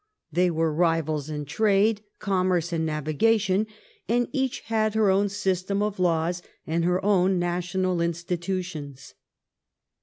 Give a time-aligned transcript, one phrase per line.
[0.31, 3.67] They were rivals in trade, commerce, and navigation,
[4.09, 9.13] and each had her own system of laws and her own national institutions.